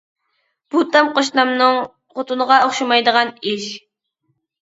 [0.75, 1.75] بۇ تام قوشنامنىڭ
[2.15, 3.67] خوتۇنىغا ئوخشىمايدىغان ئىش.